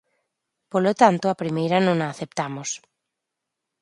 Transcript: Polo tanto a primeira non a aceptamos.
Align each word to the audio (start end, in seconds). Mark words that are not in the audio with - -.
Polo 0.71 0.91
tanto 1.01 1.25
a 1.27 1.39
primeira 1.41 1.77
non 1.87 1.97
a 1.99 2.07
aceptamos. 2.13 2.69